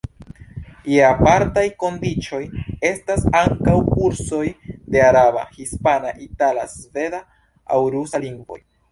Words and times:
Je 0.91 1.01
apartaj 1.07 1.65
kondiĉoj, 1.81 2.39
estas 2.89 3.27
ankaŭ 3.41 3.75
kursoj 3.89 4.41
de 4.95 5.03
araba, 5.09 5.43
hispana, 5.59 6.15
itala, 6.29 6.63
sveda 6.77 7.21
aŭ 7.77 7.79
rusa 7.97 8.23
lingvoj. 8.25 8.59